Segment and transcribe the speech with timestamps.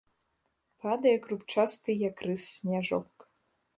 [0.85, 3.09] Падае крупчасты, як рыс, сняжок.